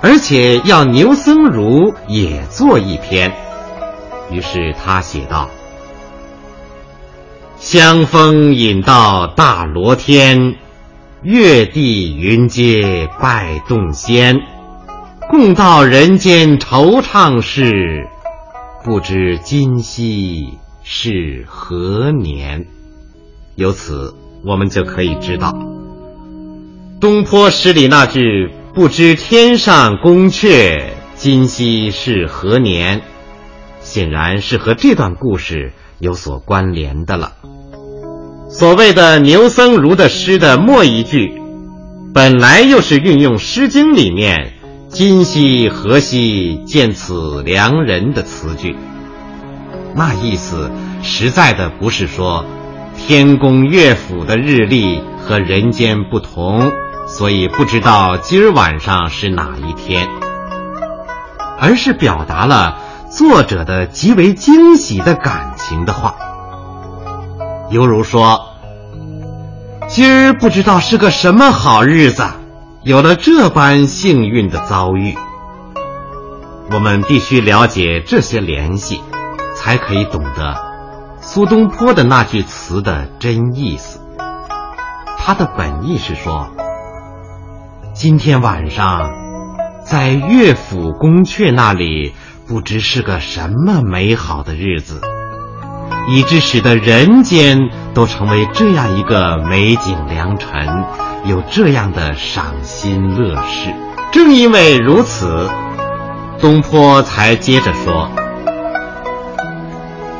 [0.00, 3.34] 而且要牛僧孺也作一篇。
[4.30, 5.50] 于是他写道
[7.58, 10.54] ：“香风引到大罗天，
[11.22, 14.40] 月地云阶拜洞仙，
[15.28, 18.08] 共到人间惆怅事，
[18.84, 22.66] 不知今夕是何年。”
[23.56, 24.14] 由此，
[24.44, 25.52] 我们就可以知道，
[27.00, 33.02] 东坡诗里那句“不知天上宫阙，今夕是何年”。
[33.80, 37.32] 显然是和这段故事有所关联的了。
[38.48, 41.40] 所谓的牛僧孺的诗的末一句，
[42.14, 44.54] 本来又是运用《诗经》里面
[44.88, 48.74] “今夕何夕见此良人”的词句，
[49.96, 50.70] 那意思
[51.02, 52.44] 实在的不是说
[52.96, 56.70] 天宫乐府的日历和人间不同，
[57.06, 60.08] 所以不知道今儿晚上是哪一天，
[61.60, 62.78] 而是表达了
[63.10, 66.16] 作者的极为惊喜的感情的话。
[67.70, 68.48] 犹如说
[69.88, 72.24] ：“今儿不知道是个什么好日子，
[72.82, 75.16] 有了这般幸运的遭遇。”
[76.70, 79.02] 我们必须了解这些联系，
[79.64, 80.54] 才可以懂得
[81.22, 83.98] 苏东坡的那句词的真意思。
[85.16, 86.50] 他的本意是说，
[87.94, 89.10] 今天晚上
[89.82, 92.12] 在乐府宫阙那里，
[92.46, 95.00] 不知是个什么美好的日子。
[96.10, 97.58] 以致使得人间
[97.94, 100.84] 都成为这样一个美景良辰，
[101.24, 103.74] 有这样的赏心乐事。
[104.12, 105.48] 正因为如此，
[106.38, 108.10] 东坡才接着说：“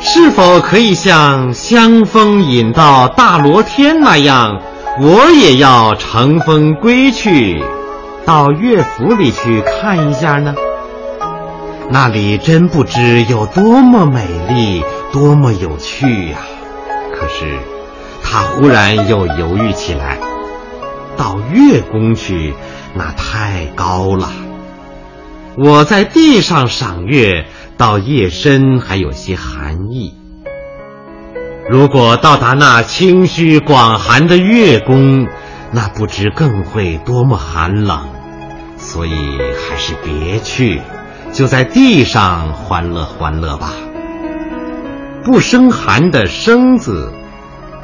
[0.07, 4.61] 是否可以像香风引到大罗天那样，
[5.01, 7.61] 我也要乘风归去，
[8.25, 10.55] 到乐府里去看一下呢？
[11.91, 14.85] 那里真不知有多么美丽。”
[15.15, 16.39] 多么有趣呀！
[17.15, 17.61] 可是，
[18.21, 20.19] 他忽然又犹豫起来。
[21.17, 22.53] 到月宫去，
[22.95, 24.29] 那太高了。
[25.57, 27.47] 我在地上赏月，
[27.77, 30.13] 到夜深还有些寒意。
[31.71, 35.29] 如果到达那清虚广寒的月宫，
[35.71, 38.09] 那不知更会多么寒冷。
[38.77, 39.39] 所以
[39.69, 40.83] 还是别去，
[41.33, 43.73] 就在地上欢乐欢乐吧。
[45.25, 47.13] 不生寒的“生”字，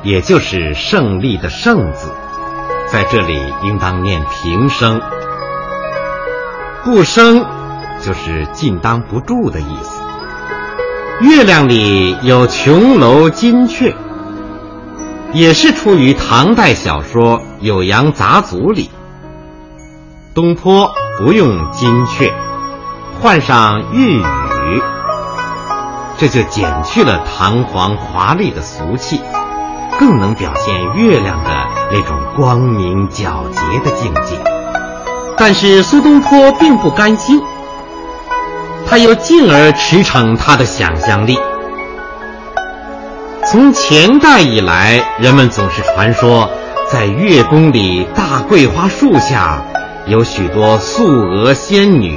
[0.02, 2.12] 也就是胜利的“胜”字，
[2.90, 5.00] 在这里应当念平声。
[6.84, 7.46] 不生，
[8.02, 10.02] 就是禁当不住的意思。
[11.20, 13.94] 月亮里有琼楼金阙，
[15.32, 18.90] 也是出于唐代小说《酉阳杂俎》里。
[20.34, 22.32] 东坡不用金阙，
[23.20, 24.82] 换上玉宇。
[26.16, 29.20] 这就减去了堂皇华丽的俗气，
[29.98, 31.50] 更能表现月亮的
[31.90, 34.42] 那种光明皎洁的境界。
[35.36, 37.40] 但是苏东坡并不甘心，
[38.86, 41.38] 他又进而驰骋他的想象力。
[43.46, 46.50] 从前代以来，人们总是传说，
[46.90, 49.62] 在月宫里大桂花树下，
[50.06, 52.14] 有许多素娥仙女，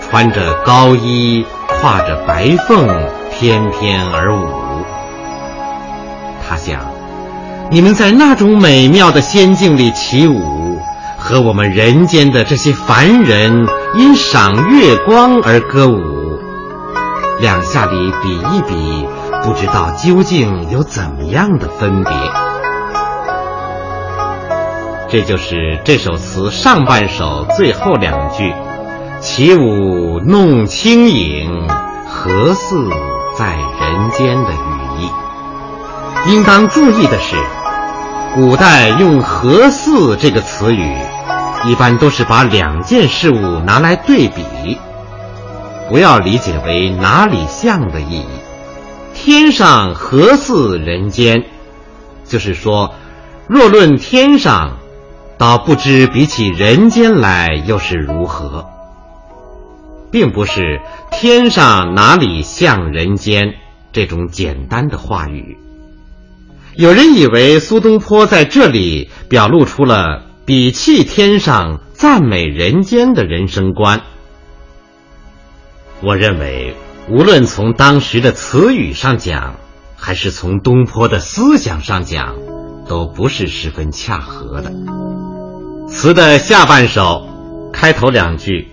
[0.00, 1.44] 穿着高衣，
[1.82, 2.88] 挎着白凤。
[3.34, 4.84] 翩翩而舞，
[6.46, 6.80] 他想，
[7.70, 10.61] 你们在那种美妙的仙境里起舞，
[11.24, 13.66] 和我们人间的这些凡人
[13.96, 16.38] 因赏月光而歌舞，
[17.40, 19.06] 两下里比一比，
[19.42, 22.12] 不知道究竟有怎么样的分别。
[25.08, 28.52] 这就是这首词上半首最后两句
[29.20, 31.68] ：“起舞弄清影，
[32.08, 32.76] 何似？”
[33.34, 34.56] 在人间的语
[34.98, 35.10] 意，
[36.30, 37.34] 应当注意的是，
[38.34, 40.96] 古代用“何似”这个词语，
[41.66, 44.78] 一般都是把两件事物拿来对比，
[45.90, 48.26] 不要理解为哪里像的意义。
[49.12, 51.44] 天上何似人间，
[52.24, 52.94] 就是说，
[53.48, 54.78] 若论天上，
[55.36, 58.66] 倒不知比起人间来又是如何。
[60.10, 60.80] 并不是
[61.10, 63.54] 天上哪里像人间
[63.92, 65.58] 这种简单的话语。
[66.74, 74.00] 有人以为苏东坡在这里表露出了比弃天上、赞美人间的人生观。
[76.02, 76.74] 我认为，
[77.10, 79.56] 无论从当时的词语上讲，
[79.96, 82.36] 还是从东坡的思想上讲，
[82.88, 84.72] 都不是十分恰合的。
[85.88, 87.28] 词的下半首，
[87.70, 88.68] 开头两句。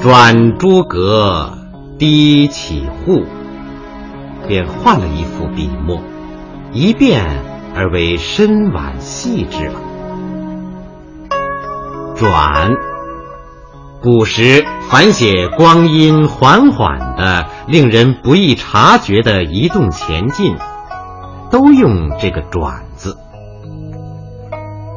[0.00, 1.56] 转朱阁，
[1.96, 3.24] 低绮户，
[4.48, 6.02] 便换了一副笔墨，
[6.72, 7.24] 一变
[7.74, 9.80] 而为深婉细致了。
[12.16, 12.72] 转，
[14.02, 20.56] 古时凡写光阴缓缓的、令人不易察觉的移动前进，
[21.50, 23.16] 都用这个“转”字。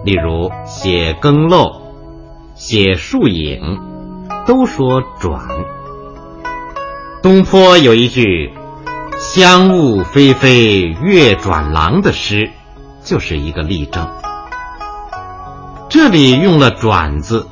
[0.03, 1.93] 例如写更漏，
[2.55, 3.91] 写树影。
[4.47, 5.39] 都说转。
[7.21, 8.51] 东坡有一句
[9.21, 12.49] “香雾霏霏，月转廊”的诗，
[13.03, 14.09] 就是一个例证。
[15.89, 17.47] 这里用了“转”字，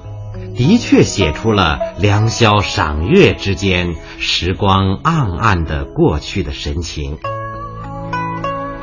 [0.58, 7.20] 的确写出了良宵赏月之间时光暗暗的过去的神情。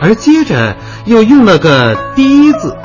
[0.00, 0.76] 而接着
[1.06, 2.78] 又用了个“低”字，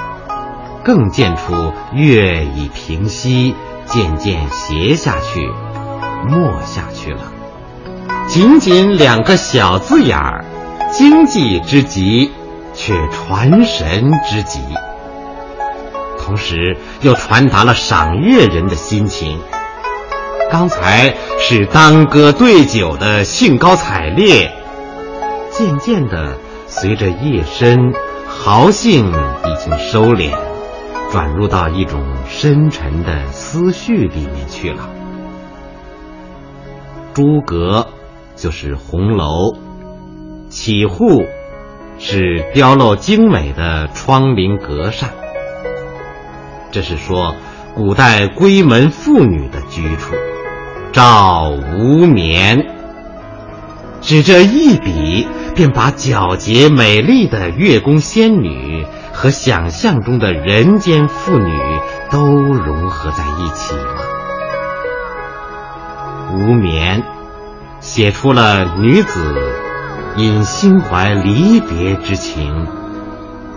[0.84, 5.48] 更见出月已平息，渐渐斜下去，
[6.28, 7.31] 没下去了。
[8.32, 10.46] 仅仅两个小字眼儿，
[10.90, 12.32] 经济之极，
[12.74, 14.62] 却传神之极。
[16.18, 19.38] 同时又传达了赏月人的心情。
[20.50, 24.50] 刚才是当歌对酒的兴高采烈，
[25.52, 26.38] 渐渐的。
[26.68, 27.92] 随着夜深，
[28.30, 30.32] 豪兴已经收敛，
[31.12, 34.90] 转入到一种深沉的思绪里面去了。
[37.14, 37.90] 诸葛
[38.42, 39.56] 就是红楼，
[40.50, 41.22] 起户
[42.00, 45.12] 是雕镂精美的窗棂格扇。
[46.72, 47.36] 这是说
[47.76, 50.16] 古代闺门妇女的居处。
[50.92, 52.66] 照无眠，
[54.02, 55.28] 只这一笔。
[55.54, 61.54] 便把皎洁美丽的月宫仙女和想象中的人间妇女
[62.10, 63.98] 都融合在一起了。
[66.34, 67.04] 无眠，
[67.82, 69.36] 写出了女子
[70.16, 72.68] 因心怀离别之情，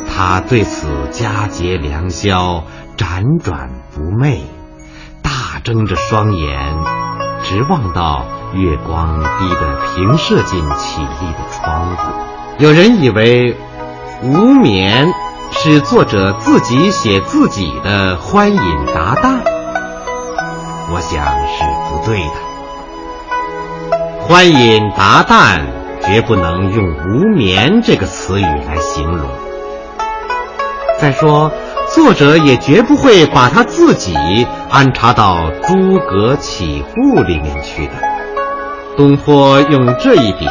[0.08, 2.64] 她对此佳节良宵
[2.96, 4.40] 辗转不寐，
[5.22, 6.58] 大睁着双眼，
[7.44, 8.24] 直望到。
[8.56, 12.06] 月光低得平射进绮丽的窗户，
[12.60, 13.56] 有人以为
[14.22, 15.08] “无眠”
[15.50, 19.40] 是作者自己写自己的欢饮达旦，
[20.88, 22.53] 我想是不对的。
[24.26, 25.60] 欢饮达旦
[26.02, 29.28] 绝不能用“无眠”这个词语来形容。
[30.98, 31.52] 再说，
[31.94, 34.16] 作者也绝不会把他自己
[34.70, 37.92] 安插到诸葛起户里面去的。
[38.96, 40.48] 东坡用这一笔，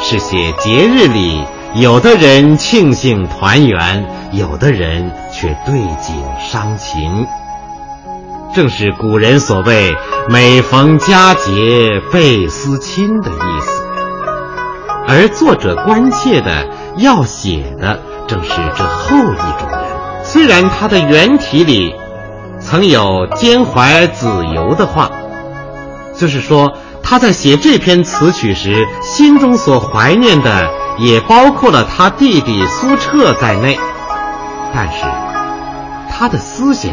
[0.00, 7.26] 是写节日里有的人庆幸团圆，有的人却对景伤情。
[8.54, 9.94] 正是古人所谓
[10.28, 13.82] “每逢佳节倍思亲”的意思。
[15.06, 20.24] 而作者关切的要写的，正是这后一种人。
[20.24, 21.94] 虽然他的原题里
[22.60, 25.10] 曾有兼怀子由的话，
[26.16, 26.72] 就是说。
[27.02, 33.76] 他在写这篇词曲时，心中所怀念的也包括了他弟弟苏澈在内，
[34.72, 35.06] 但是
[36.08, 36.92] 他的思想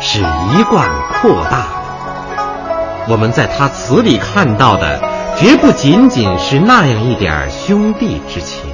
[0.00, 1.80] 是一贯扩大的。
[3.08, 5.00] 我们在他词里看到的，
[5.36, 8.70] 绝不仅仅是那样一点兄弟之情，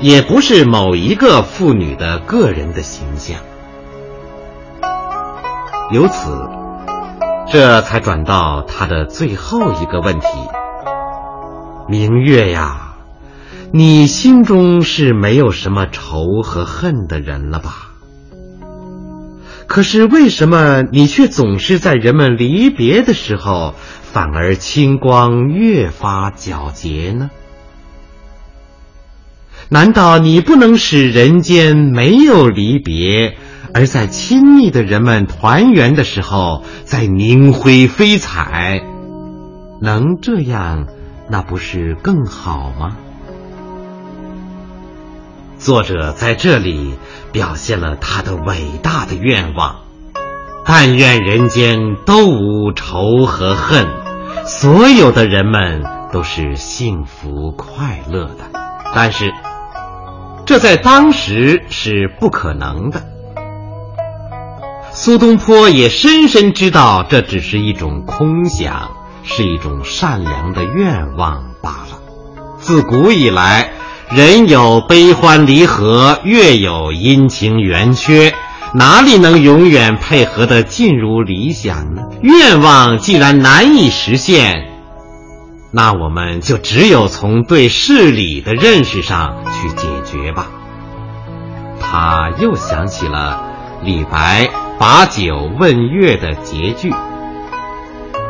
[0.00, 3.38] 也不是某一个妇女的个人的形象，
[5.90, 6.48] 由此。
[7.50, 10.26] 这才转到他的最后一个问题：
[11.88, 12.92] 明月呀，
[13.72, 17.87] 你心中是没有什么仇和恨的人了吧？
[19.68, 27.30] 可是为什么你却总是在人们离别的时候，反而清光越发皎洁呢？
[29.68, 33.36] 难道你不能使人间没有离别？
[33.74, 38.82] 而在亲密的人们团圆的时候，再凝辉飞彩，
[39.82, 40.86] 能这样，
[41.30, 42.96] 那不是更好吗？
[45.58, 46.94] 作者在这里
[47.32, 49.80] 表现了他的伟大的愿望：
[50.64, 53.88] 但愿人间都无仇和恨，
[54.46, 55.82] 所有的人们
[56.12, 58.50] 都是幸福快乐的。
[58.94, 59.32] 但是，
[60.46, 63.02] 这在当时是不可能的。
[64.92, 68.92] 苏东坡也深深知道，这只是一种空想，
[69.24, 71.98] 是一种善良的愿望罢了。
[72.58, 73.72] 自古以来，
[74.10, 78.34] 人有悲欢离合，月有阴晴圆缺，
[78.74, 82.02] 哪里能永远配合的尽如理想呢？
[82.22, 84.66] 愿望既然难以实现，
[85.70, 90.46] 那我们就只有从对事理的认识上去解决吧。
[91.80, 93.42] 他又想起了
[93.82, 94.48] 李白。
[94.80, 96.94] 把酒问月的结句：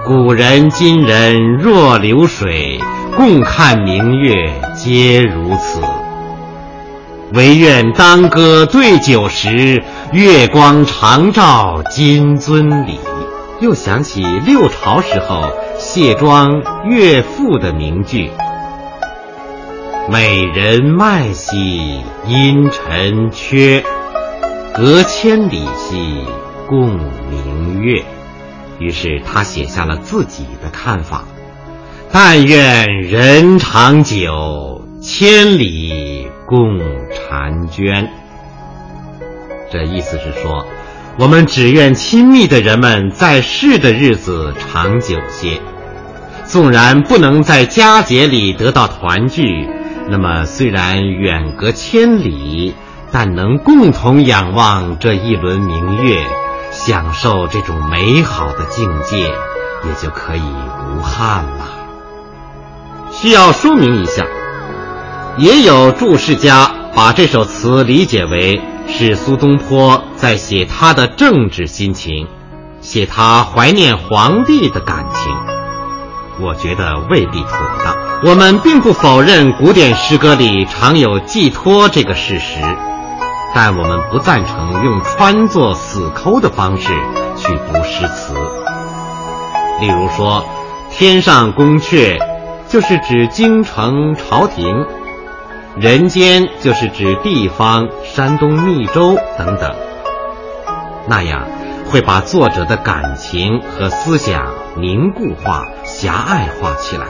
[0.07, 2.81] 古人今人若流水，
[3.17, 4.33] 共看明月
[4.75, 5.81] 皆如此。
[7.35, 9.83] 唯愿当歌对酒时，
[10.13, 12.99] 月光常照金樽里。
[13.61, 18.31] 又想起六朝时候谢庄乐赋的名句：
[20.09, 23.83] 美人脉兮因尘缺，
[24.73, 26.25] 隔千里兮
[26.69, 28.05] 共明月。
[28.79, 31.25] 于是他写下了自己的看法：
[32.13, 38.11] 但愿人长久，千里共婵娟。
[39.71, 40.67] 这意思是说，
[41.19, 45.61] 我们只愿亲密的人们在世的日子长久些。
[46.47, 49.69] 纵然不能在佳节里得到团聚，
[50.09, 52.75] 那么虽然远隔千里，
[53.13, 56.25] 但能共同仰望这一轮明月，
[56.87, 59.19] 享受这种美好的境界，
[59.85, 61.67] 也就可以无憾了。
[63.11, 64.25] 需要说明一下，
[65.37, 72.29] 也有注释家把这首词理解为是苏东坡在写他的政治心情，
[72.81, 75.35] 写他怀念皇帝的感情。
[76.41, 77.51] 我觉得未必妥
[77.85, 77.97] 当。
[78.23, 82.61] 我们并不否认古典诗歌里常有寄托这个事实，
[83.61, 86.93] 但我们不赞成用穿作死抠的方式
[87.37, 88.33] 去读诗词。
[89.81, 90.45] 例如说
[90.95, 92.21] ，“天上宫阙”
[92.71, 94.87] 就是指京城朝廷
[95.75, 99.75] ，“人间”就是指地方山东密州等等。
[101.09, 101.45] 那样
[101.91, 105.67] 会把作者的感情和思想凝固化。
[105.85, 107.07] 狭隘化起来，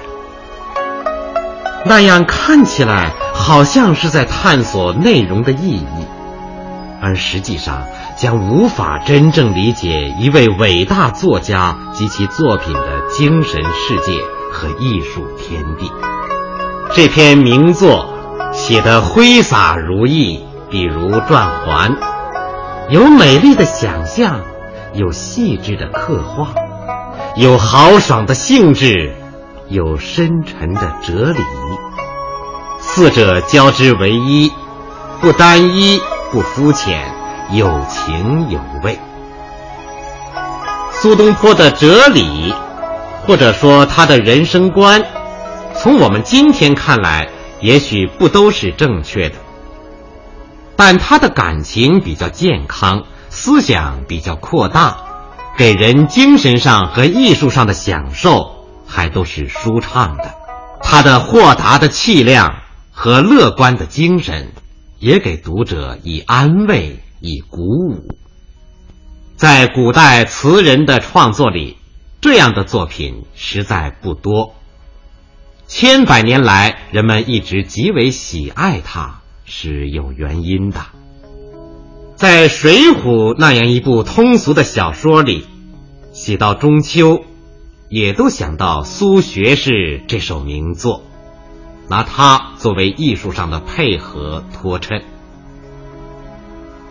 [1.85, 5.98] 那样看起来好像是在探索内容的意义，
[7.01, 7.87] 而实际上
[8.17, 14.13] 将无法真正理解一位伟大作家及其作品的精神世界
[14.53, 15.91] 和艺术天地。
[16.93, 18.15] 这篇名作
[18.53, 21.97] 写得挥洒如意，比如转环，
[22.89, 24.41] 有美丽的想象，
[24.95, 26.49] 有细致的刻画。
[27.37, 29.15] 有豪爽的兴致，
[29.69, 31.41] 有深沉的哲理，
[32.81, 34.51] 四者交织为一，
[35.21, 36.01] 不单一，
[36.31, 37.11] 不肤浅，
[37.53, 38.99] 有情有味。
[40.93, 42.53] 苏东坡的哲理，
[43.27, 45.03] 或者说他的人生观，
[45.75, 47.29] 从我们今天看来，
[47.61, 49.37] 也许不都是正确的，
[50.77, 54.99] 但他的感情比较健康，思想比较扩大。
[55.57, 60.35] 给人精神上和艺术上的享受，还都是舒畅的。
[60.83, 62.57] 他的豁达的气量
[62.93, 64.53] 和乐观的精神，
[64.99, 68.09] 也给读者以安慰，以鼓舞。
[69.37, 71.77] 在古代词人的创作里，
[72.21, 74.55] 这样的作品实在不多。
[75.69, 80.81] 千百年来，人们一直极为喜爱它，是有原因的。
[82.17, 85.47] 在《水浒》那样一部通俗的小说里，
[86.13, 87.23] 写到中秋，
[87.89, 91.05] 也都想到苏学士这首名作，
[91.89, 95.03] 拿它作为艺术上的配合托衬。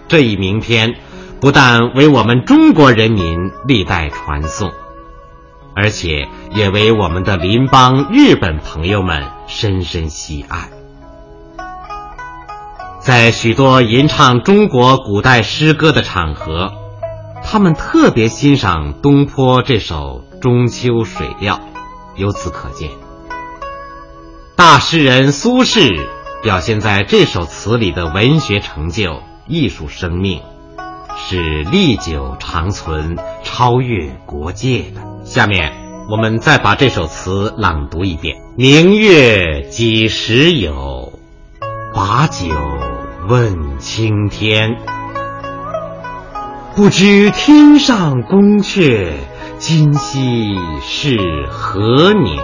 [0.07, 0.95] 这一名篇
[1.39, 4.71] 不但为我们中国人民历代传颂，
[5.75, 10.69] 而且也为我们的邻邦日本朋友们深深喜爱。
[12.99, 16.73] 在许多吟唱中国古代诗歌的场合，
[17.43, 21.55] 他们特别欣赏东坡这首《中秋水调》，
[22.15, 22.89] 由此可见，
[24.57, 26.07] 大诗人苏轼
[26.41, 30.41] 表现在这首词里的文学成就、艺术生命，
[31.15, 35.23] 是历久长存、超越国界的。
[35.25, 35.73] 下面，
[36.09, 41.13] 我们再把这首词朗读一遍：明月几时有？
[41.93, 42.47] 把酒
[43.29, 44.75] 问青天，
[46.75, 49.11] 不知天上宫阙，
[49.59, 52.43] 今夕是何年？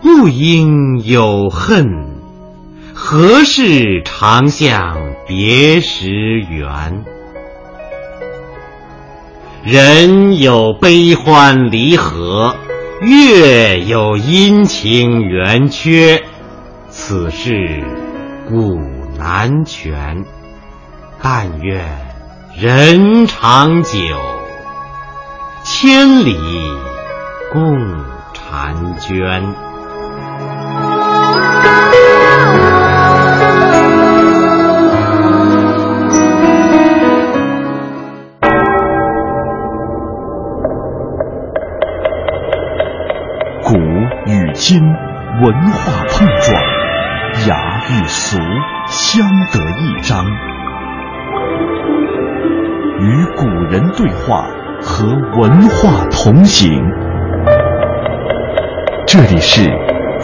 [0.00, 1.86] 不应有恨，
[2.94, 4.96] 何事长向
[5.26, 6.08] 别时
[6.48, 7.04] 圆？
[9.64, 12.56] 人有悲欢离合，
[13.00, 16.22] 月有阴晴圆缺。
[16.90, 17.82] 此事
[18.48, 18.78] 古
[19.18, 20.24] 难全，
[21.20, 21.84] 但愿
[22.56, 23.90] 人长久，
[25.64, 26.36] 千里
[27.52, 27.76] 共
[28.32, 29.67] 婵娟。
[43.64, 43.74] 古
[44.26, 44.80] 与今，
[45.42, 46.54] 文化碰撞，
[47.46, 47.54] 雅
[47.90, 48.38] 与俗
[48.86, 50.24] 相得益彰。
[53.00, 54.48] 与古人对话，
[54.80, 55.06] 和
[55.38, 56.82] 文化同行。
[59.06, 59.70] 这里是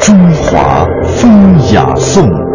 [0.01, 0.87] 中华
[1.25, 2.55] 风雅颂。